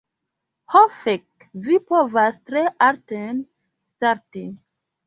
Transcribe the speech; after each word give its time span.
Ho 0.75 0.81
fek', 1.01 1.45
vi 1.67 1.77
povas 1.91 2.41
tre 2.51 2.65
alten 2.89 3.47
salti. 4.03 4.49